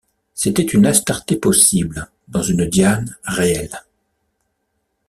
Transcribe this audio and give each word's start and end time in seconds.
C’était 0.33 0.63
une 0.65 0.87
Astarté 0.87 1.35
possible 1.35 2.09
dans 2.27 2.41
une 2.41 2.65
Diane 2.65 3.17
réelle. 3.23 3.83